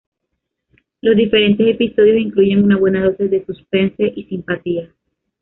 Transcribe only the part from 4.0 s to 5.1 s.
y simpatía.